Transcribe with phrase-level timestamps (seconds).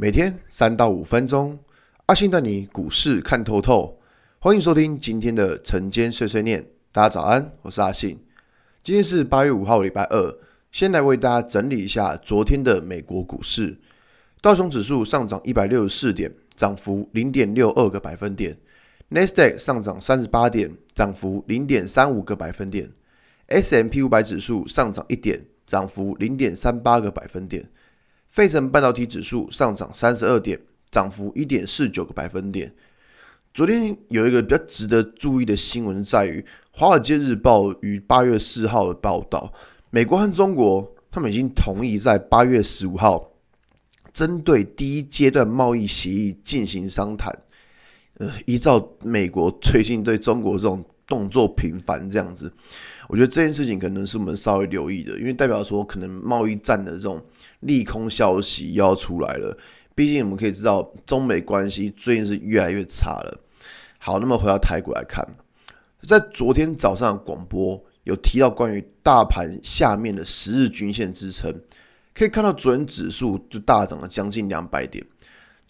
[0.00, 1.58] 每天三到五分钟，
[2.06, 4.00] 阿信带你股市看透透。
[4.38, 6.66] 欢迎收听今天的晨间碎碎念。
[6.90, 8.18] 大家早安，我是阿信。
[8.82, 10.38] 今天是八月五号，礼拜二。
[10.72, 13.78] 先来为大家整理一下昨天的美国股市。
[14.40, 18.56] 道琼指数上涨一百六十四点，涨幅零点六二个百分点。
[19.10, 22.90] 纳斯达克上涨三十八点，涨幅零点三五个百分点。
[23.48, 27.68] S M P 五百指数上涨一点，涨幅零点三八个百分点。
[28.30, 30.56] 费城半导体指数上涨三十二点，
[30.88, 32.72] 涨幅一点四九个百分点。
[33.52, 39.52] 昨天有一个比较值得注意的新闻，在于《华尔街日报》于八月四号的报道，
[39.90, 43.32] 美国和中国他们已经同意在八月十五号
[44.12, 47.36] 针对第一阶段贸易协议进行商谈。
[48.18, 52.50] 呃，依照美国最近对中国这种动作频繁这样子，
[53.08, 57.20] 我觉得这件事情可能是我们稍微留意的，因为代表说可能贸易战的这种
[57.60, 59.58] 利空消息要出来了。
[59.96, 63.40] 毕竟我们可以知道，中美关系最近是越来越差了。
[63.98, 65.26] 好，那么回到台股来看，
[66.02, 71.52] 在昨天早上广播有提到关于大盘下面的十日均线支撑，
[72.14, 75.04] 可以看到昨天指数就大涨了将近两百点。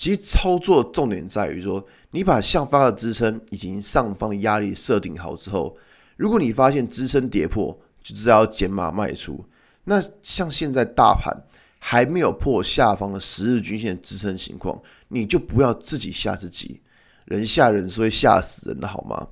[0.00, 5.76] 其实操作重点在于说，你把下方的支撑以及上方的压力设定好之后，
[6.16, 9.44] 如果你发现支撑跌破，就知道要减码卖出。
[9.84, 11.36] 那像现在大盘
[11.78, 16.80] 还没有破下方的十日均线支撑情况，你就不要自己吓自己。
[17.26, 19.28] 人吓人是会吓死人的，好吗？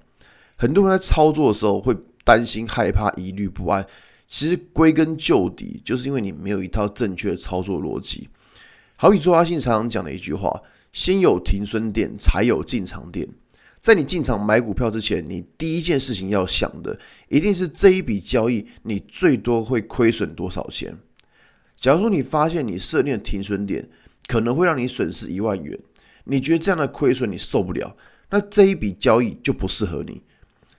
[0.56, 3.82] 很多人在操作的时候会担心、害怕、疑虑不安。
[4.26, 8.28] 其实归根究底，就是因为你没有一套正确的操作逻辑。
[9.00, 10.60] 好比说阿信常常讲的一句话。
[10.90, 13.28] 先有停损点，才有进场点。
[13.78, 20.96] 在你进场买股票之前，你第一件事情要想的，一定是这一笔交易你最多会亏损多少钱。
[21.76, 23.88] 假如说你发现你设定的停损点
[24.26, 25.78] 可能会让你损失一万元，
[26.24, 27.94] 你觉得这样的亏损你受不了，
[28.30, 30.22] 那这一笔交易就不适合你。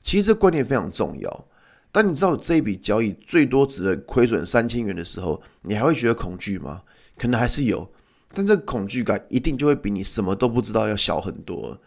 [0.01, 1.47] 其实这观念非常重要。
[1.91, 6.81] 当你知道这一笔交易最多只能亏损三千元的时候，你还会觉得恐惧吗？
[7.15, 7.89] 可能还是有。
[8.33, 11.79] 但这个恐惧感一定就会比你什么都不知道要小很多。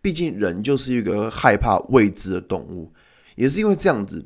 [0.00, 2.92] 毕竟人就是一个害怕未知的动物，
[3.34, 4.24] 也是因为这样子。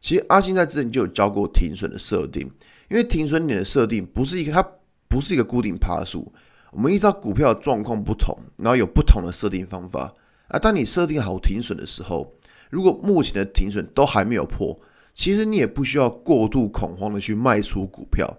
[0.00, 2.50] 其实阿信在之前就有教过停损的设定，
[2.88, 4.66] 因为停损点的设定不是一个，它
[5.08, 6.32] 不是一个固定趴数。
[6.72, 10.12] 我们依照股票的状况不同，然后有不同的设定方法。
[10.48, 12.34] 而当你设定好停损的时候，
[12.70, 14.80] 如果目前的停损都还没有破，
[15.14, 18.38] 其实你也不需要过度恐慌的去卖出股票。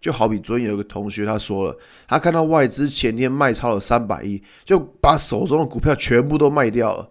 [0.00, 1.78] 就好比昨天有个同学他说了，
[2.08, 7.10] 他看到外资前天卖超了三百亿，就把手中的股票全部都卖掉了。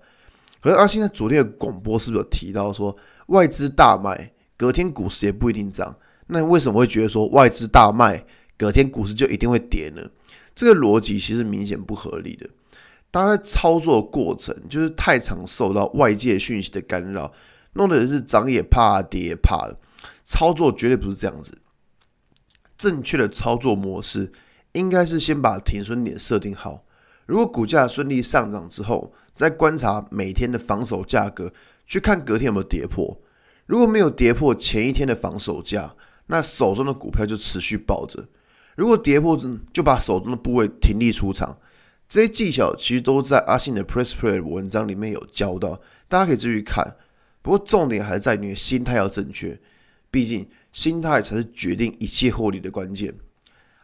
[0.59, 2.95] 可是阿信在昨天的广播是不是有提到说，
[3.27, 5.95] 外资大卖，隔天股市也不一定涨？
[6.27, 8.25] 那为什么会觉得说外资大卖，
[8.57, 10.01] 隔天股市就一定会跌呢？
[10.53, 12.49] 这个逻辑其实明显不合理的。
[13.11, 17.31] 大家在操作的过程就是太常受到外界讯息的干扰，
[17.73, 19.77] 弄得是涨也怕，跌也怕的。
[20.23, 21.57] 操作绝对不是这样子。
[22.79, 24.31] 正确的操作模式
[24.71, 26.85] 应该是先把停损点设定好。
[27.25, 31.51] 如果股价顺利上涨之后，再观察每天的防守价格，
[31.85, 33.21] 去看隔天有没有跌破。
[33.65, 35.93] 如果没有跌破前一天的防守价，
[36.27, 38.27] 那手中的股票就持续抱着。
[38.75, 39.37] 如果跌破，
[39.73, 41.59] 就把手中的部位停利出场。
[42.07, 46.95] 这些技巧其实都在阿信的 Press Play 文章里面有教到，大家可以继续看。
[47.41, 49.59] 不过重点还是在你的心态要正确，
[50.11, 50.47] 毕竟。
[50.71, 53.11] 心态才是决定一切获利的关键，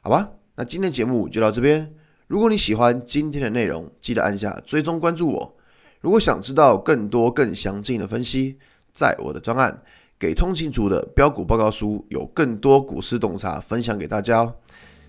[0.03, 0.30] 好吧？
[0.53, 1.91] 那今天的节目就到这边。
[2.28, 5.58] 如果你喜欢今天的内容，记得按下追踪关注我。
[6.00, 8.59] 如果想知道更多更详尽的分析，
[8.94, 9.72] 在我的专案
[10.19, 14.53] 《给通勤族的标股报告书》有更多股市洞察分享给大家哦。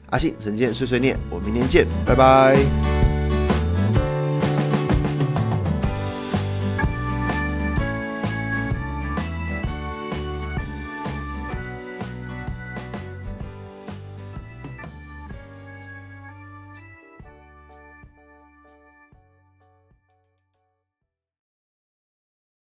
[0.06, 2.95] 阿信晨间碎碎念，我明天见，拜拜。